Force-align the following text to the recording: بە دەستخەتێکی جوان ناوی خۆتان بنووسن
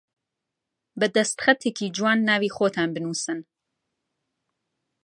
بە 0.99 1.07
دەستخەتێکی 1.15 1.93
جوان 1.97 2.19
ناوی 2.29 2.53
خۆتان 2.55 2.89
بنووسن 2.95 3.39